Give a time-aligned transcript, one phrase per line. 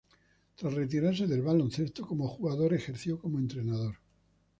[0.55, 3.97] Tras retirarse del baloncesto como jugador, ejerció como entrenador.